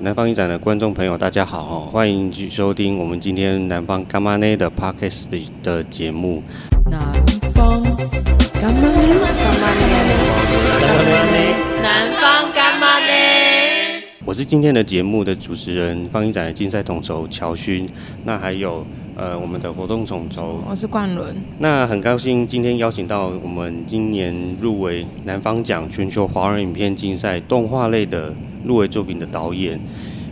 [0.00, 1.90] 南方影展的观众朋友，大家好哦！
[1.90, 5.24] 欢迎去收听我们今天南方干妈内的 Podcast
[5.60, 6.40] 的节目。
[6.88, 7.00] 南
[7.52, 8.88] 方干妈
[11.32, 14.04] 内，南方干妈内。
[14.24, 17.88] 我是今天的节目的主持人，方影展的竞赛统筹乔勋。
[18.22, 18.86] 那还有
[19.18, 21.34] 呃，我们的活动统筹，我是冠伦。
[21.58, 28.32] 那很高兴今天邀请到我们今年入围南方奖全球华人影片竞赛动画类的。
[28.64, 29.78] 入围作品的导演，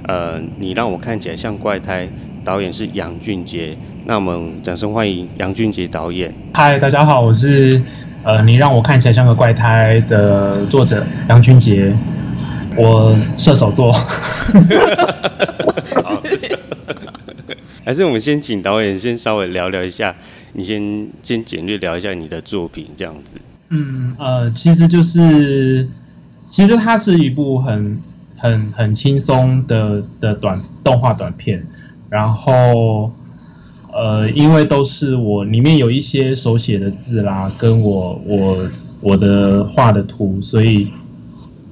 [0.06, 2.08] 呃，你让我看起来像怪胎。
[2.44, 6.32] 导演是杨俊杰，那我们掌声欢迎杨俊杰导演。
[6.52, 7.80] 嗨，大家好，我是
[8.22, 11.96] 呃，你让我看起来像个怪胎的作者杨俊杰，
[12.76, 13.92] 我射手座。
[16.02, 16.22] 好，
[17.84, 20.14] 还是我们先请导演先稍微聊聊一下，
[20.52, 23.36] 你先先简略聊一下你的作品这样子。
[23.70, 25.88] 嗯，呃，其实就是，
[26.48, 28.00] 其实它是一部很。
[28.38, 31.66] 很很轻松的的短动画短片，
[32.10, 33.10] 然后
[33.90, 38.68] 呃，因为都是我里面有一些手写的字啦，跟我我
[39.00, 40.90] 我的画的图，所以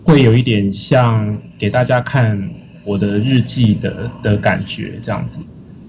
[0.04, 2.50] 会有一点像给大家看
[2.84, 5.38] 我的日记的的感觉这样子。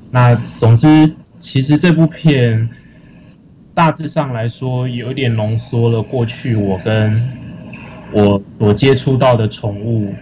[0.09, 2.69] 那总之，其实这部片
[3.73, 7.30] 大致上来说，有点浓缩了过去我跟
[8.11, 10.13] 我所接触到的宠物。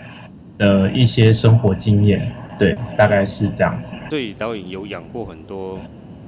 [0.55, 3.95] 的一些生活经验，对，大概是这样子。
[4.07, 5.79] 对，导演有养过很多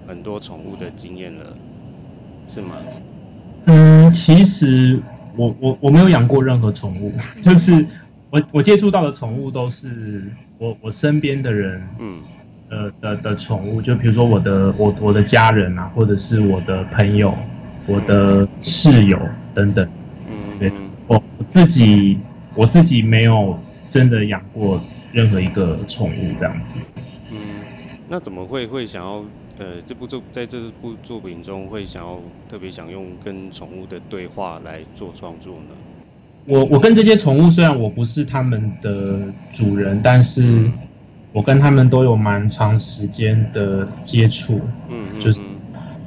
[0.08, 1.56] 很多宠物的经验了，
[2.48, 2.78] 是吗？
[3.66, 5.00] 嗯，其实
[5.36, 7.86] 我我我没有养过任何宠物， 就是
[8.30, 10.24] 我我接触到的宠物都是
[10.58, 12.22] 我我身边的人，嗯，
[12.70, 17.34] 呃的的宠物，就比如说我的我我的家人啊，或者是我的朋友、
[17.88, 19.20] 我的室友
[19.54, 19.88] 等等。
[20.30, 20.72] 嗯，对，
[21.08, 22.20] 我自己
[22.54, 23.60] 我自己没有。
[23.88, 26.74] 真的养过任何一个宠物这样子。
[27.30, 27.38] 嗯，
[28.08, 29.24] 那怎么会会想要
[29.58, 35.76] 呃这部作在这部作品中会想要特别想用跟宠物的对话来做创作呢？
[36.46, 39.20] 我我跟这些宠物虽然我不是他们的
[39.52, 40.70] 主人，但是
[41.32, 44.62] 我跟他们都有蛮长时间的接触。
[44.90, 45.42] 嗯，嗯，就是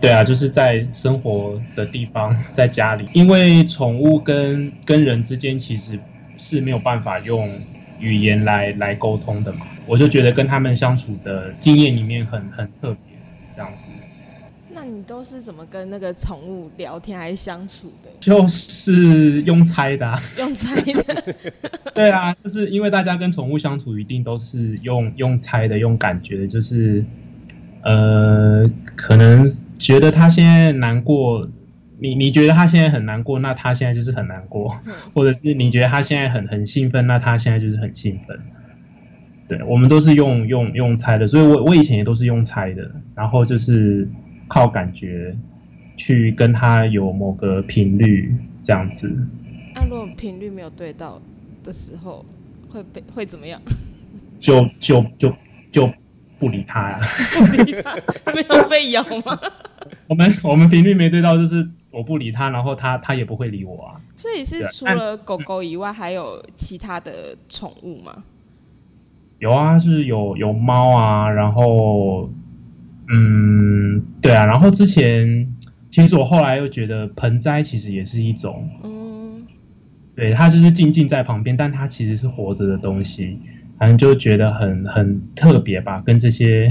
[0.01, 5.99] 对啊，就是在生活的地方， 在家里，因为宠物跟跟人之间其实。
[6.41, 7.51] 是没有办法用
[7.99, 9.67] 语言来来沟通的嘛？
[9.89, 13.17] 我就觉得跟他们相处的经验里面很很特别，
[13.55, 13.89] 这样子。
[14.71, 18.11] 那你都是怎么跟那个宠物聊天还是相处的？
[18.21, 20.17] 就是用猜的啊。
[20.39, 21.35] 用猜的。
[21.95, 27.05] 对啊，就是因为大家跟宠物相处一定都是用用猜的，用感觉的，就是
[27.83, 29.49] 呃，可能
[29.79, 31.49] 觉得他现在难过。
[32.01, 34.79] 你你觉得他现在很难过，那他现在就是很难过，
[35.15, 38.39] 或者是你觉得他现在很很兴奋，那他现在就是很兴奋。
[39.49, 44.07] 对，我们都是用用用猜的，所以我我以前也都是用猜的，然后就是
[44.47, 45.35] 靠感觉
[45.97, 49.11] 去跟他有某个频率这样子。
[49.75, 51.21] 那如果频率没有对到
[51.65, 52.25] 的时候，
[52.69, 53.61] 会被会怎么样？
[54.39, 55.33] 就就就
[55.73, 55.91] 就
[56.39, 57.07] 不理他呀、啊。
[57.47, 57.97] 不理他，
[58.33, 59.41] 没有被咬吗？
[60.07, 61.69] 我们我们频率没对到，就是。
[61.91, 63.97] 我不理他，然后他他也不会理我啊。
[64.15, 68.23] 所以是除了狗狗以外，还有其他的宠物吗？
[69.39, 72.29] 有啊，就是有有猫啊，然后
[73.09, 75.55] 嗯，对啊，然后之前
[75.91, 79.47] 其实我后来又觉得盆栽其实也是一种，嗯，
[80.15, 83.39] 对，它就是静静在旁边，但它其实是活着的东西，
[83.79, 86.69] 反正就觉得很很特别吧，跟这些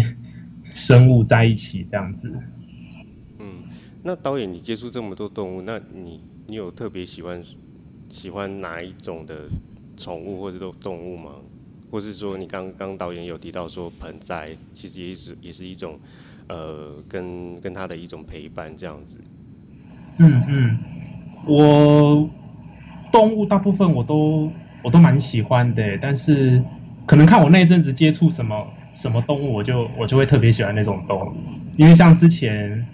[0.69, 2.31] 生物在一起这样子。
[3.39, 3.63] 嗯
[4.03, 7.41] 那导演，你接触这么多动物，那你你有特别喜欢
[8.09, 9.35] 喜欢哪一种的
[9.95, 11.31] 宠物或者动动物吗？
[11.89, 15.99] 或是说，你刚刚导演有提到说盆栽，其实也是也是一种
[16.47, 19.19] 呃，跟跟他的一种陪伴这样子。
[20.17, 20.77] 嗯嗯，
[21.45, 22.29] 我
[23.11, 24.51] 动物大部分我都
[24.83, 26.61] 我都蛮喜欢的，但是
[27.05, 31.33] 可能看我那阵子接触什么什么动物，我就我就会特别喜欢那种动物，
[31.77, 32.85] 因为像之前。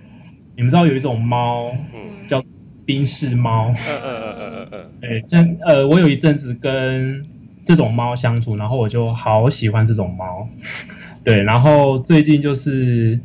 [0.55, 2.39] 你们知道有一种猫，嗯，叫
[2.85, 7.25] 冰室猫，嗯嗯嗯嗯嗯嗯，对，像呃，我有一阵子跟
[7.63, 10.47] 这种猫相处，然后我就好喜欢这种猫，
[11.23, 13.19] 对，然后最近就是，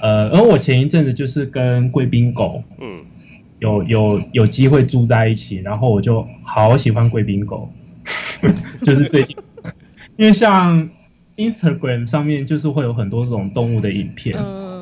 [0.00, 3.04] 呃，而我前一阵子就是跟贵宾狗，嗯，
[3.58, 7.70] 有有有机会住在一起，然后我就好喜欢贵宾狗，
[8.82, 9.36] 就是最近，
[10.16, 10.88] 因为像
[11.36, 14.36] Instagram 上面就是会有很多这种动物的影片。
[14.38, 14.75] 嗯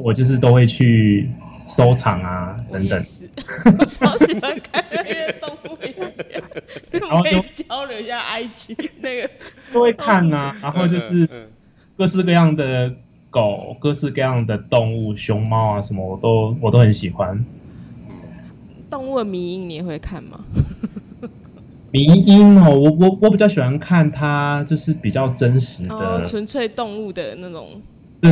[0.00, 1.28] 我就是都会去
[1.68, 3.04] 收藏啊等等。
[3.78, 6.42] 我超喜欢看那些动物影片，
[7.10, 9.30] 我可以交流一下 IG 那个。
[9.72, 11.28] 都会看啊，然后就是
[11.96, 12.92] 各式各样的
[13.30, 17.44] 狗，各式各样的动物，熊猫啊什么，我都我都很喜欢。
[18.90, 20.44] 动物的迷因你也会看吗？
[21.90, 27.80] 迷因哦，我我我比较喜欢看它，就是比较真实的，纯、哦、粹动物的那种。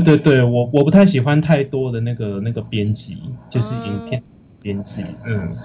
[0.00, 3.18] 对对对，我我不太喜欢太多的那个那个编辑，
[3.48, 4.22] 就是影片
[4.60, 5.04] 编辑。
[5.26, 5.56] 嗯。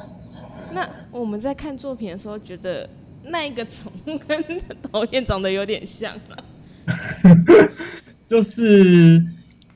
[0.74, 2.90] 那我们在看作品的时候，觉得
[3.24, 4.44] 那一个宠物跟
[4.92, 6.44] 导演长得有点像了？
[8.28, 9.26] 就是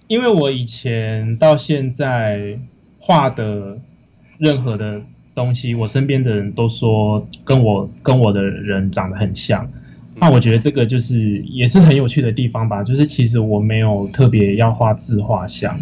[0.08, 2.60] 因为我以前到现在
[3.00, 3.80] 画的。
[4.44, 5.04] 任何的
[5.36, 9.72] 东西，我身边的人都说跟我跟我的人长得很像，
[10.16, 12.84] 那我觉得这个就是也是很有趣的地方吧。
[12.84, 15.80] 就是其实我没有特别要画自画像，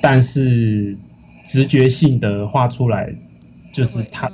[0.00, 0.96] 但是
[1.44, 3.14] 直觉性的画出来，
[3.72, 4.30] 就是它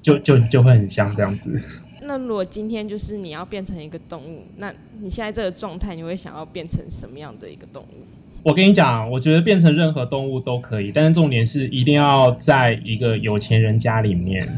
[0.00, 1.60] 就就就会很像这样子。
[2.04, 8.06] 那如果今天就是你要变成一个动物，那你现在这个状态，你会想要变成什么样的一个动物？
[8.42, 14.48] 我跟你讲，我觉得变成任何动物都可以，但是重点是一定要在一个有钱人家里面，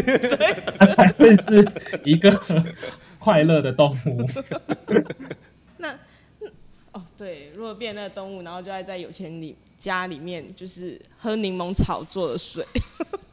[0.78, 1.66] 它才会是
[2.04, 2.30] 一个
[3.24, 4.26] 快乐的动物。
[5.78, 5.88] 那
[6.92, 12.62] 哦，对，如果变那个动物，然后就要在有钱里家里面，就是喝柠檬草做的水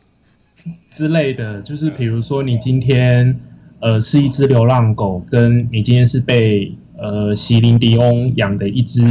[0.90, 3.38] 之类的，就是比如说你今天
[3.82, 6.74] 呃是一只流浪狗，跟你今天是被。
[7.04, 9.02] 呃，席琳迪翁养的一只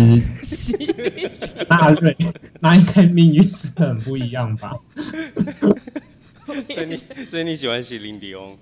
[1.69, 2.17] 纳瑞，
[2.61, 4.73] 那应该命运是很不一样吧？
[6.69, 8.57] 所以你 所以你喜欢席琳迪翁？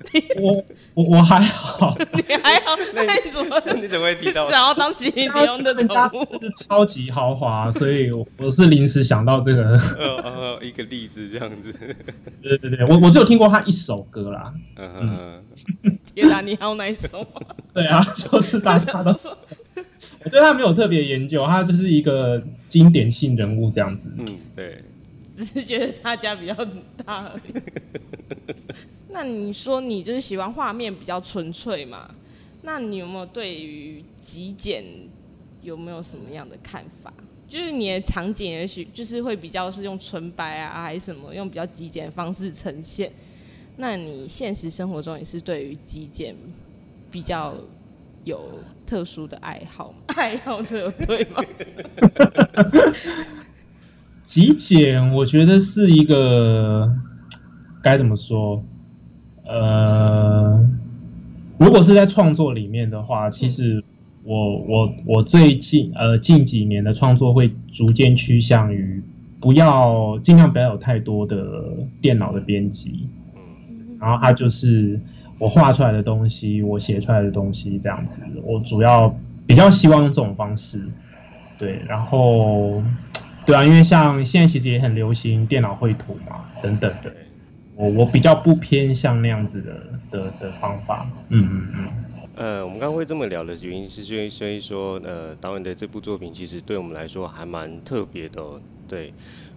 [0.40, 0.64] 我
[0.94, 2.74] 我我还好，你还好？
[2.94, 6.24] 那你怎么你怎么会提到想要当席琳迪翁的宠物？
[6.40, 11.72] 是超级豪华，所以我是临时想到这个呃呃一个例子这样子。
[12.42, 14.54] 对对对，我我只有听过他一首歌啦。
[14.76, 15.42] 嗯
[15.84, 15.98] 嗯。
[16.14, 17.24] 天哪，你还有哪一首？
[17.72, 19.36] 对啊，就是大家都说，
[20.24, 24.10] 我对他没有特别研究，他就是一个经典性人物这样子。
[24.18, 24.82] 嗯，对。
[25.40, 26.54] 只是觉得他家比较
[27.04, 27.52] 大而已。
[29.08, 32.14] 那你说你就是喜欢画面比较纯粹嘛？
[32.62, 34.84] 那你有没有对于极简
[35.62, 37.12] 有没有什么样的看法？
[37.48, 43.10] 就是你的场景也许就是会比较是用纯白啊，还是什么用比较极简的方式呈现？
[43.76, 46.36] 那你现实生活中也是对于极简
[47.10, 47.56] 比较
[48.24, 49.98] 有特殊的爱好吗？
[50.14, 51.42] 爱好这个对吗？
[54.30, 56.94] 极简，我觉得是一个
[57.82, 58.62] 该怎么说？
[59.44, 60.64] 呃，
[61.58, 63.82] 如果是在创作里面的话，其实
[64.22, 69.02] 我我我最近呃近几年的创作会逐渐趋向于
[69.40, 71.64] 不要尽量不要有太多的
[72.00, 73.08] 电脑的编辑。
[73.98, 75.00] 然后它就是
[75.40, 78.22] 我画出来的东西，我写出来的东西这样子。
[78.44, 79.12] 我主要
[79.44, 80.88] 比较希望用这种方式，
[81.58, 81.82] 对。
[81.88, 82.80] 然后，
[83.46, 87.14] 对啊，因为像现在其实也很流行电脑绘图嘛，等等的。
[87.74, 89.72] 我我比较不偏向那样子的
[90.10, 91.10] 的的方法。
[91.30, 91.88] 嗯嗯嗯。
[92.36, 99.12] 呃，我们刚刚会这么聊的原因是，所以所以说，呃，导演的这部作品其实对我们来说还蛮特别的哦，对。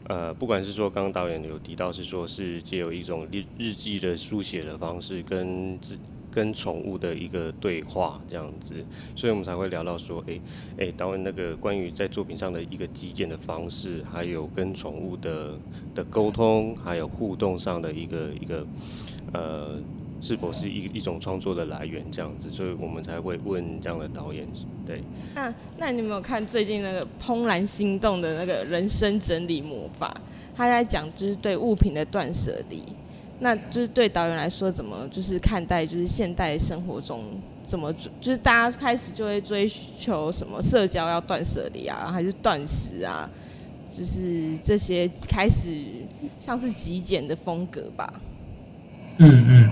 [0.10, 5.98] 呃，不管是说刚刚导演有提到，是说是借有一种日日记的书写的方式，跟自
[6.34, 8.74] 跟宠物的一个对话这样子，
[9.16, 10.40] 所以我们才会聊到说，哎
[10.78, 15.54] 哎，导演那个关于在作品上的一个极简的方式，还有跟宠物的
[15.94, 18.66] 的沟通，还有互动上的一个一个
[19.34, 19.80] 呃。
[20.26, 24.48] 是否是一一种创作的来源这样子，所以我们才会问这样的导演，
[24.86, 25.04] 对。
[25.36, 30.16] 那那你有没有看最近那个怦然心动的那个人生整理魔法？
[30.56, 32.84] 他在讲就是对物品的断舍离，
[33.40, 37.24] 那就是对导演来说怎么就是看待就是现代生活中
[37.64, 43.30] 怎么就是大家开始就会追求什么社交要断舍离啊，还是断食啊，
[43.92, 45.76] 就是这些开始
[46.40, 48.14] 像是极简的风格吧。
[49.18, 49.72] 嗯嗯。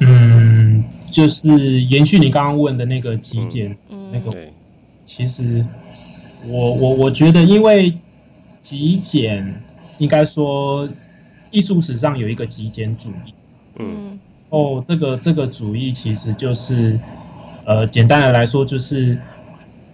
[0.00, 1.48] 嗯，就是
[1.80, 4.32] 延续你刚刚问的那个极简，嗯、那个，
[5.04, 5.66] 其实
[6.46, 7.98] 我我我觉得，因为
[8.60, 9.60] 极简
[9.98, 10.88] 应该说
[11.50, 13.34] 艺术史上有一个极简主义，
[13.76, 14.18] 嗯，
[14.50, 16.98] 哦，这个这个主义其实就是，
[17.64, 19.18] 呃，简单的来说就是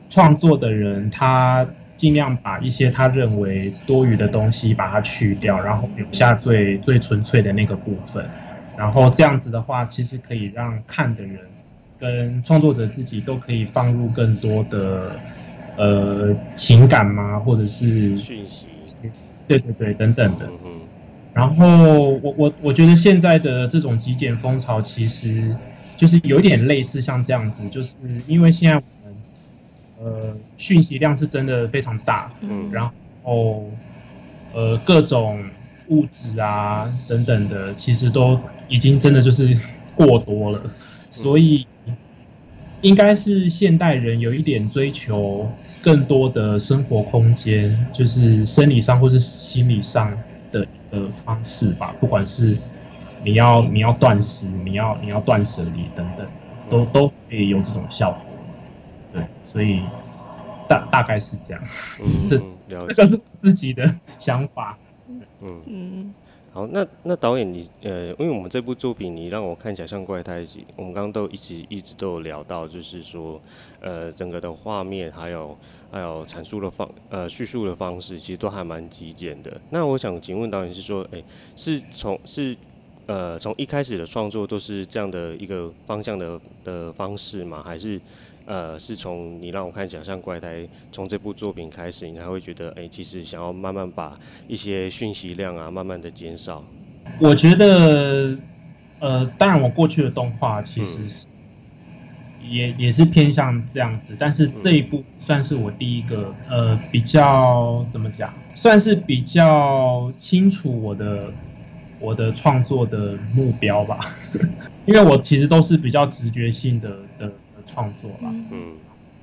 [0.09, 8.29] 创作的人他尽量把一些他认为多余的东西把它去掉，然后留下最最纯粹的那个部分。
[8.77, 11.39] 然后这样子的话，其实可以让看的人
[12.01, 15.13] 跟创作者自己都可以放入更多的
[15.77, 18.67] 呃情感嘛，或者是讯息，
[19.47, 20.51] 对对对，等等的。
[21.35, 21.67] 然后
[22.23, 25.55] 我我我觉得现在的这种极简风潮，其实
[25.97, 27.97] 就是有点类似像这样子，就是
[28.29, 29.17] 因为现在我们
[30.01, 32.89] 呃讯息量是真的非常大，嗯，然
[33.25, 33.69] 后
[34.53, 35.45] 呃各种
[35.89, 38.39] 物质啊等等的，其实都
[38.69, 39.55] 已经真的就是
[39.97, 40.61] 过多了，
[41.11, 41.67] 所以
[42.81, 45.51] 应该是现代人有一点追求
[45.83, 50.17] 更多的生活空间，就是生理上或是心理上
[50.61, 50.67] 的。
[50.95, 52.57] 的方式吧，不管是
[53.25, 56.25] 你要你要断食，你要你要断舍离等等，
[56.71, 58.21] 都都可以有这种效果。
[59.13, 59.83] 对，所以
[60.69, 61.61] 大大概是这样。
[62.01, 62.39] 嗯， 这
[62.87, 64.79] 这个是自己的 想法。
[65.41, 66.15] 嗯嗯。
[66.55, 70.47] 好，那那导演你呃，因为我们这部作品，你让我看起来像怪胎，
[70.77, 73.41] 我们刚刚都一直一直都有聊到，就是说
[73.81, 75.59] 呃，整个的画面还有
[75.91, 79.61] 还有阐述的方呃叙述的方式，其实都还蛮极简的。
[79.69, 81.21] 那我想请问导演是说，哎、
[81.57, 82.57] 是从是
[83.07, 87.63] 呃从一开始的创作都是这样的一个方向的的方式吗？
[87.65, 88.01] 还是？
[88.47, 96.63] 呃，是从你让我看起来像怪胎，从这部作品开始，你才会觉得，哎、欸，其实想要慢慢把一些讯息量啊，慢慢的减少。
[97.19, 98.37] 我觉得，
[99.01, 101.27] 呃，当然我过去的动画其实是
[102.47, 111.33] 也、嗯、也是偏向这样子，但是这一部算是我第一个，呃，比较怎么讲，算是比较清楚我的
[112.05, 114.01] 我的创作的目标吧，
[114.87, 117.33] 因为我其实都是比较直觉性的的。
[117.67, 118.75] 创作吧，嗯，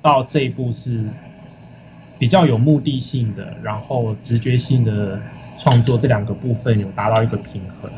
[0.02, 1.00] 到这一步是
[2.18, 5.22] 比较有目的性的，然后直觉性的
[5.56, 7.88] 创作这两个部分有达到一个平衡，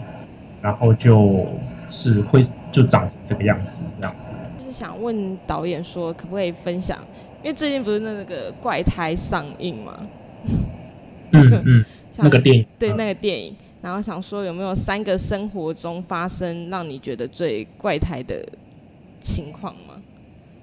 [0.61, 1.47] 然后就
[1.89, 4.29] 是会就长成这个样子，这样子。
[4.59, 6.99] 就是想问导演说，可不可以分享？
[7.43, 9.99] 因为最近不是那个怪胎上映吗？
[11.31, 11.85] 嗯 嗯，
[12.19, 18.43] 那个电影，对，那个电影，然后想说有没有三个生活中发生让你觉得最怪胎的
[19.21, 20.01] 情况吗？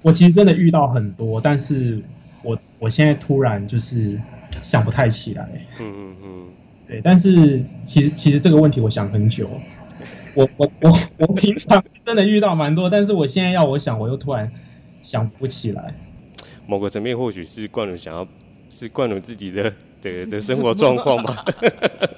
[0.02, 2.02] 我其实真的遇到很多，但是
[2.42, 4.20] 我我现在突然就是
[4.64, 5.48] 想不太起来。
[5.80, 6.48] 嗯嗯嗯，
[6.88, 9.48] 对，但是其实其实这个问题我想很久，
[10.36, 14.52] 我我我我平常真的遇到蛮多，但是我现在要我想，我又突然
[15.04, 15.94] 想不起来。
[16.66, 18.28] 某个层面或许是冠伦想要
[18.68, 21.46] 是冠伦自己的的的生活 状况吧，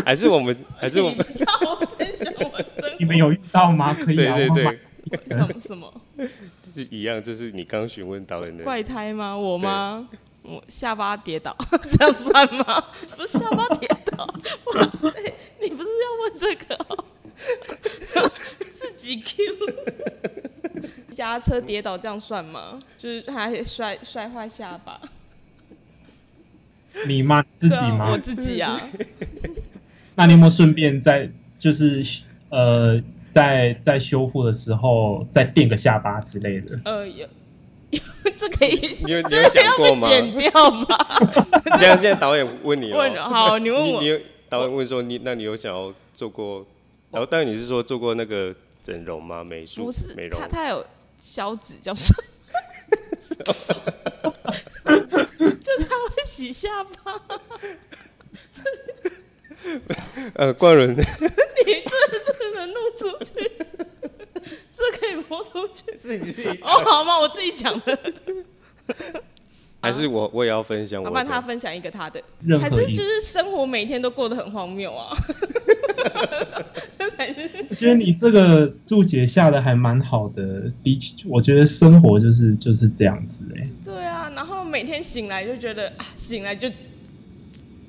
[0.04, 2.96] 还是我们还是我们叫我分享我生活？
[2.98, 3.94] 你们有遇到吗？
[3.94, 4.36] 可以聊吗？
[4.36, 4.80] 对对对。
[5.28, 5.92] 想什么？
[6.16, 9.36] 就是一样，就是你刚询问导演的怪胎吗？
[9.36, 10.08] 我吗？
[10.42, 11.56] 我下巴跌倒，
[11.90, 12.84] 这样算吗？
[13.16, 14.24] 不是下巴跌倒，
[14.74, 15.34] 哇、欸！
[15.62, 17.04] 你不是要问这个、喔？
[18.74, 19.36] 自己 Q，
[21.10, 22.78] 驾车跌倒这样算吗？
[22.98, 25.00] 就是他还摔摔坏下巴。
[27.06, 27.44] 你吗？
[27.60, 28.04] 自己吗？
[28.04, 28.80] 啊、我自己啊。
[30.14, 32.04] 那你有没有顺便在就是
[32.50, 33.02] 呃？
[33.34, 36.78] 在在修复的时候再垫个下巴之类的。
[36.84, 37.26] 呃，有，
[37.90, 37.98] 有
[38.38, 40.08] 这可以，你有你有想过吗？
[40.08, 40.50] 剪掉
[40.84, 41.18] 吧。
[41.76, 42.96] 现在现在导演问你了。
[42.96, 44.00] 问好，你问我。
[44.00, 46.64] 你，你导演问说你，那你有想要做过？
[47.10, 48.54] 然后，但你是说做过那个
[48.84, 49.42] 整容吗？
[49.42, 49.86] 美术？
[49.86, 50.40] 不是，美容。
[50.40, 50.86] 他他有
[51.18, 52.22] 消脂叫什么？
[54.84, 57.20] 就他会洗下巴。
[60.34, 63.50] 呃，冠伦， 你这这能录出去？
[64.72, 65.96] 这可以播出去？
[65.98, 67.18] 自己自己哦，好吗？
[67.18, 67.98] 我自己讲的。
[69.80, 71.02] 还是我我也要分享？
[71.02, 72.22] 我帮他分享一个他的，
[72.58, 75.14] 还是就是生活每天都过得很荒谬啊？
[77.68, 83.62] 我觉得你这个注解下的还蛮好的，的确，我觉得生活就是就是这样子哎。
[83.84, 86.68] 对啊，然后每天醒来就觉得啊，醒来就。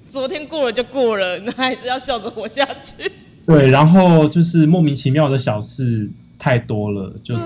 [0.08, 3.12] 昨天过了就过了， 那还是要笑着活下去。
[3.46, 6.10] 对，然后就是莫名其妙的小事
[6.40, 7.46] 太多了，就是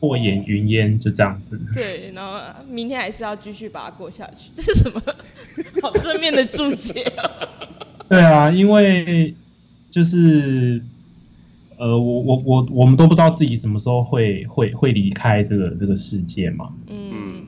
[0.00, 1.60] 过眼云烟，就这样子。
[1.74, 4.50] 对，然后明天还是要继续把它过下去。
[4.56, 5.00] 这是什么？
[5.82, 7.30] 好正面的注解啊！
[8.08, 9.34] 对啊，因为
[9.90, 10.82] 就是
[11.78, 16.70] 呃，我我我我们都不知道自己什么时候会会会离开这个这个世界嘛。
[16.88, 17.46] 嗯，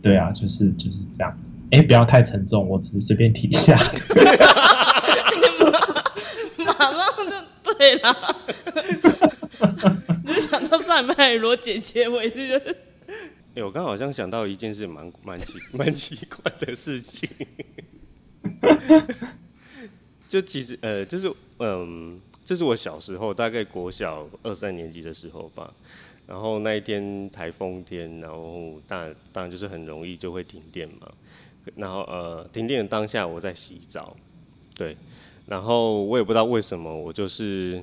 [0.00, 1.36] 对啊，就是就是这样。
[1.72, 3.74] 哎、欸，不要太沉重，我只是随便提一下。
[6.58, 7.32] 你 马上就
[7.72, 8.44] 对了。
[10.24, 12.76] 你就想到上面还有罗姐结尾是不是？
[13.08, 17.26] 哎、欸，我刚好像想到一件事，蛮蛮奇蛮奇怪的事情。
[20.28, 25.72] 就其实呃，就是嗯，这是我小时候大概国小二三年级的时候吧。
[26.26, 31.10] 然后那一天台风天，然后当然当然就是很容易就会停电嘛。
[31.76, 34.16] 然后呃，停电的当下我在洗澡，
[34.76, 34.96] 对，
[35.46, 37.82] 然后我也不知道为什么，我就是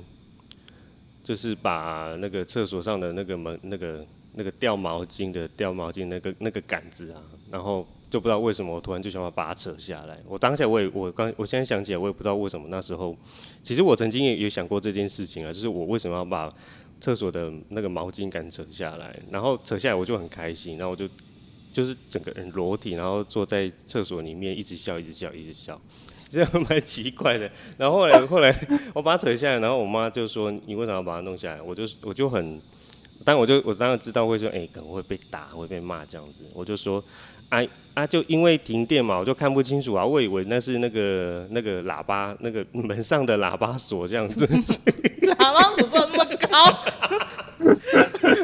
[1.24, 10.18] 就是把那个厕所上的那个门那个那个掉毛巾的掉毛巾那个那个杆子啊，然后就不知道为什么我突然就想要把它扯下来。
[10.28, 13.16] 我当下我也我刚我现在想起来，我也不知道为什么那时候，
[13.62, 16.52] 其实我曾经也也想过这件事情啊，就是我为什么要把
[17.00, 21.08] 厕所的那个毛巾杆扯下来，然后扯下来我就很开心，然后我就。
[21.72, 25.80] 就是整个人裸体，然后坐在厕所里面，一直笑，一直笑，一直笑，
[26.30, 27.50] 这样蛮奇怪的。
[27.78, 28.54] 然后后来，后来
[28.92, 32.60] 我把它扯下来，然后我妈就说：“你为什么要把它弄下来？”我就我就很，
[33.24, 37.02] 但我就我当然知道会说：“哎、欸，可能会被打，会被骂这样子。”我就说
[37.50, 37.60] ：“啊
[37.94, 44.44] 啊，就因为停电嘛，我就看不清楚啊，我以为那是那个那个喇叭，那个门上的喇叭锁这样子。
[45.22, 46.48] ”喇叭锁这么高？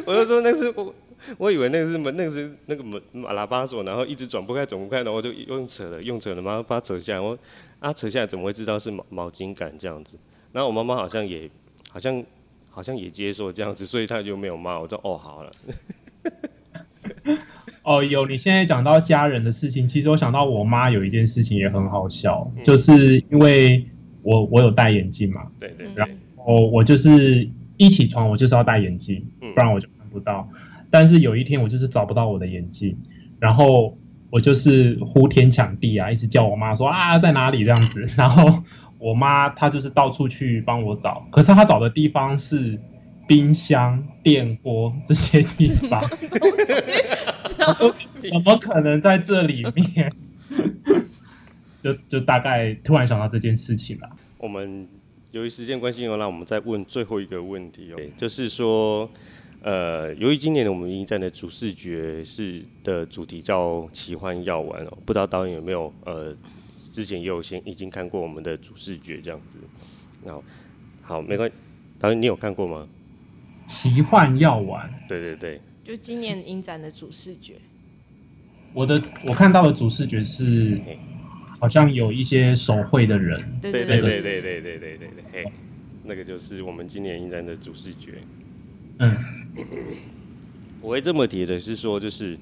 [0.06, 0.94] 我就说那是我。
[1.38, 7.20] 我以为那个是门，那个是那个门喇叭锁，然后一直转不开，转不开，然后我就用扯了，用扯了，然后把它扯下来。
[7.20, 7.36] 我
[7.78, 10.18] 啊，扯下来怎么会知道是毛毛巾杆这样子？
[10.52, 11.50] 然后我妈妈好像也，
[11.90, 12.24] 好像
[12.70, 14.78] 好像也接受这样子，所以她就没有骂。
[14.78, 15.52] 我说哦，好了。
[17.82, 23.86] 哦，有你现在讲到家人的事情，其实我想到我妈有一件事情也很好笑，嗯、就是因为
[24.22, 30.48] 我我有戴眼镜嘛，对对对，然后我就是一起床我就是要戴眼镜，不然我就看不到。
[30.52, 30.58] 嗯
[30.90, 32.98] 但是有一天我就是找不到我的眼镜，
[33.38, 33.96] 然后
[34.30, 38.62] 我就是呼天抢地啊，一直叫我妈说啊在哪里这样子， 然后
[38.98, 42.78] 我妈她就是到处去帮我找，可是她找的地方是
[43.26, 46.02] 冰箱、电锅这些地方，
[48.30, 50.12] 怎么可能在这里面？
[51.82, 54.08] 就就大概突然想到这件事情了。
[54.38, 54.88] 我们
[55.30, 59.08] 由于时间关系，那我们再问最后一个问题哦，就是说。
[59.62, 66.36] 呃，由于今年的我们影展的主视觉是的主题叫奇幻药丸哦，不知道导演有没有呃，
[66.92, 69.58] 之前也有先已经看过我们的主视觉这样子，
[70.24, 70.44] 好，
[71.02, 71.54] 好，没关系，
[71.98, 72.86] 导演你有看过吗？
[73.66, 77.54] 奇幻药丸，对对对，就今年影展的主视觉。
[78.72, 80.80] 我的我看到的主视觉是，
[81.58, 85.08] 好像有一些手绘的人，对对对对对对对对对对，
[85.44, 85.52] 嘿，
[86.04, 88.18] 那个就是我们今年影展的主视觉。
[88.98, 89.14] 嗯，
[90.80, 92.38] 我会这么提的是说，就是，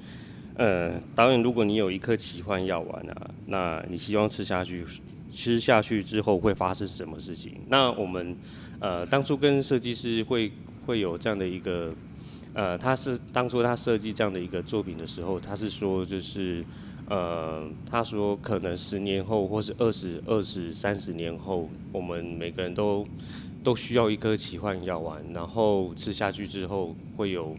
[0.56, 4.84] 呃，导演，如果你有一颗奇幻药丸啊，那你希望吃下去，
[5.32, 7.54] 吃下去之后会发生什么事情？
[7.68, 8.36] 那我们，
[8.78, 10.52] 呃，当初跟设计师会
[10.86, 11.92] 会有这样的一个，
[12.52, 16.64] 呃，他是当初他设计这样的一个作品的时候，他是说就是，
[17.08, 23.04] 呃，他说可能十年后或是二十二十三十年后，我们每个人都。
[23.64, 27.56] 都需要一颗奇幻药丸，然后吃下去之后会有，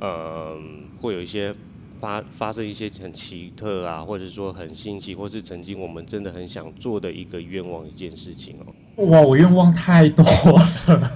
[0.00, 0.58] 呃，
[1.00, 1.54] 会有一些
[2.00, 9.04] 发发生一些很奇特啊，或者说很新奇，或是曾经我们真的很想做的一个愿望一件事情哦。
[9.04, 11.12] 哇，我愿望太多了。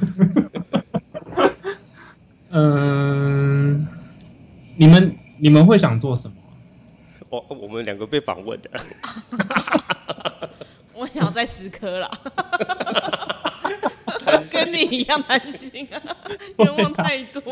[2.50, 3.88] 嗯，
[4.76, 6.37] 你们你们会想做什么？
[7.30, 8.70] 我我们两个被访问的。
[10.94, 12.11] 我想要再十颗了。
[14.52, 16.16] 跟你一样担心啊，
[16.58, 17.42] 愿望太多，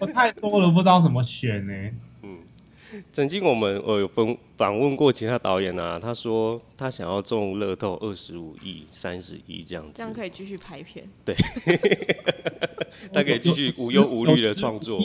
[0.00, 1.72] 我太多了，不知道怎么选呢。
[2.22, 2.38] 嗯，
[3.12, 11.08] 曾经我们我有访访问过其他导演啊，他说他想要中乐透二十五亿、三十亿这样子，这样可以继续拍片。
[11.24, 11.34] 对，
[13.12, 15.00] 他可以继续无忧无虑的创作。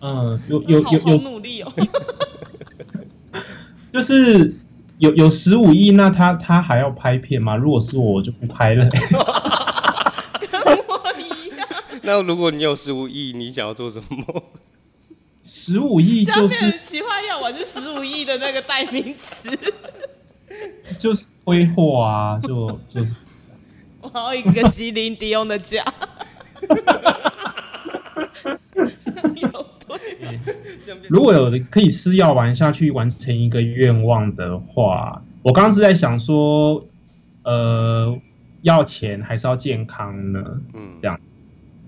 [0.00, 1.72] 嗯，有有有有努力哦。
[3.92, 4.54] 就是
[4.98, 7.56] 有有十五亿，那他他还要拍片吗？
[7.56, 8.86] 如果是我，我就不拍了。
[12.06, 14.44] 那如果你有十五亿，你想要做什么？
[15.42, 19.50] 十五亿就是奇幻药丸是十五亿的那个代名词，
[20.98, 23.14] 就是挥霍啊，就就是。
[24.00, 25.84] 我要一个席琳迪翁的家。
[31.08, 36.86] 如果有可以吃药丸下去完成一个愿望的话，我刚刚是在想说，
[37.42, 38.16] 呃，
[38.62, 40.60] 要钱还是要健康呢？
[40.72, 41.20] 嗯，这样。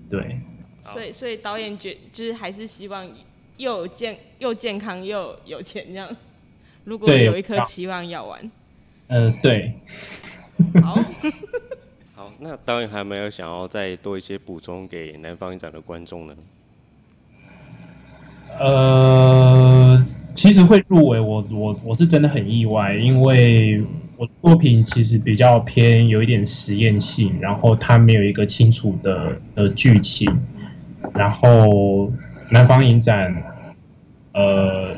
[0.09, 0.39] 对，
[0.81, 3.07] 所以所以导演觉就是还是希望
[3.57, 6.09] 又有健又健康又有钱这样。
[6.85, 8.51] 如果有一颗期望药丸，
[9.07, 9.73] 嗯、呃，对。
[10.83, 10.99] 好，
[12.15, 16.35] 好，那导演还没有想要再多一些补充给南方影展的观众呢？
[18.59, 19.58] 呃，
[20.39, 23.83] 其实会入围，我我我是真的很意外，因为
[24.17, 30.33] 我作品其实比较偏有一点实验性，然后它没有一个清楚的的剧情，
[31.13, 32.09] 然后
[32.49, 33.35] 南方影展，
[34.33, 34.95] 呃，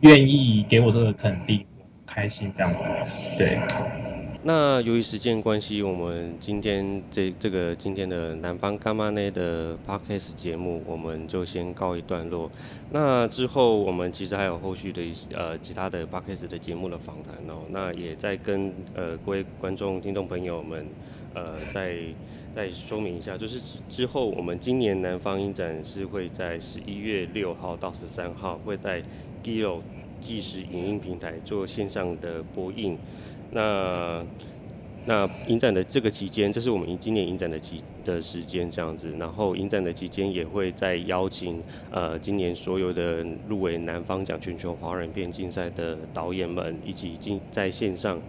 [0.00, 1.64] 愿意给我这个肯定，
[2.06, 2.90] 开心这样子，
[3.38, 3.58] 对。
[4.46, 12.48] 那由于时间关系，我们今天这这个今天的南方柑仔内的 Podcast 节目，我们就先告一段落。
[12.92, 17.62] 那之后，我们其实还有后续的一些呃其他的 Podcast 的节目的访谈哦。
[17.70, 20.86] 那也在跟呃各位观众、听众朋友们
[21.34, 21.96] 呃再
[22.54, 29.02] 再说明一下，就是之后我们今年南方影展是会在十一月六号到十三号会在
[29.42, 29.80] Giloo
[30.20, 32.96] 纪实影音平台做线上的播映。
[33.50, 34.24] 那
[35.08, 39.14] 那影展的这个期间，这是我们今年影展的期的时间这样子。
[39.18, 48.20] 然后影展的期间也会再邀请呃今年所有的入围南方奖全球华人片竞赛的导演们一起进在线上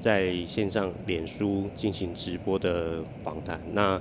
[0.00, 3.60] 在线上脸书进行直播的访谈。
[3.74, 4.00] 那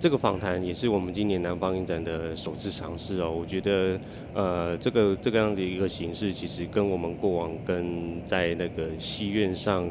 [0.00, 3.98] 这个访谈也是我们今年南方影展的首次尝试哦，我觉得，
[4.32, 9.88] 呃，这个这个样的一个形式，其实跟我们过往跟在那个戏院上，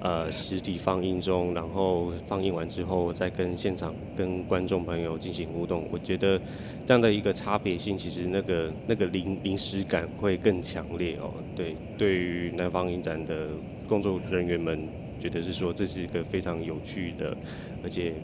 [0.00, 6.40] 呃，实体放映中，然后放映完之后再跟现场跟观众朋友进行互动，我觉得
[6.86, 11.34] 这样的一个差别性，其实那个那个临临时感会更强烈哦。
[11.54, 13.48] 对，对于南方影展的
[13.86, 14.88] 工作人员们。
[15.20, 17.36] 觉得是说，这是一个非常有趣的，
[17.84, 18.14] 而且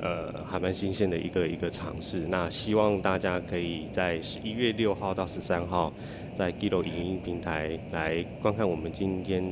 [0.00, 2.26] 呃还蛮新鲜的一个一个尝试。
[2.28, 5.92] 那希望大家可以在十一月六号到十三号，
[6.34, 9.42] 在 Giro 影音平台来观看我们今天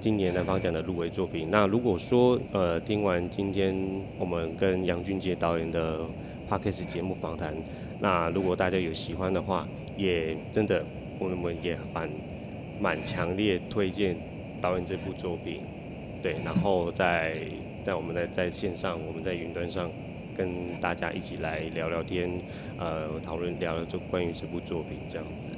[0.00, 1.48] 今年南方奖的入围作品。
[1.50, 3.74] 那如果说呃听完今天
[4.18, 6.00] 我们跟杨俊杰导演的
[6.50, 7.54] Podcast 节目访谈，
[8.00, 10.84] 那如果大家有喜欢的话，也真的
[11.18, 12.10] 我们也蛮
[12.80, 14.16] 蛮强烈推荐
[14.60, 15.60] 导演这部作品。
[16.26, 17.36] 对，然后在
[17.84, 19.88] 在我们在在线上，我们在云端上
[20.36, 22.28] 跟大家一起来聊聊天，
[22.76, 25.52] 呃，讨论聊聊就关于这部作品这样子。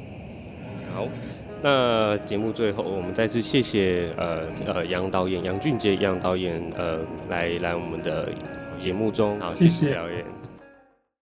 [0.93, 1.09] 好，
[1.63, 7.01] 那节目最后，我们再次谢谢呃呃杨导演杨俊杰杨导演呃
[7.31, 8.29] 来来我们的
[8.77, 10.38] 节目中，好，谢谢导演。